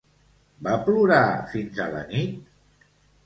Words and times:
Va 0.67 0.77
plorar 0.87 1.19
fins 1.53 1.81
a 1.85 1.87
la 1.97 2.01
nit? 2.15 2.89